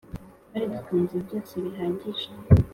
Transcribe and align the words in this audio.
twari 0.45 0.65
dutunze 0.73 1.15
byose 1.25 1.53
bihagaije 1.63 2.29